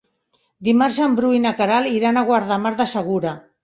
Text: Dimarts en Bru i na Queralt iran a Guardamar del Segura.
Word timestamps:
Dimarts 0.69 0.97
en 1.09 1.19
Bru 1.21 1.31
i 1.37 1.43
na 1.45 1.53
Queralt 1.61 1.95
iran 2.01 2.19
a 2.19 2.27
Guardamar 2.35 2.77
del 2.85 2.95
Segura. 2.99 3.41